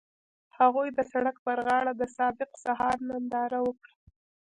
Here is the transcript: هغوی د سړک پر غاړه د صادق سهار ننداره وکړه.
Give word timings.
هغوی 0.59 0.87
د 0.93 0.99
سړک 1.11 1.35
پر 1.45 1.57
غاړه 1.67 1.93
د 1.97 2.03
صادق 2.17 2.51
سهار 2.63 2.97
ننداره 3.09 3.59
وکړه. 3.67 3.93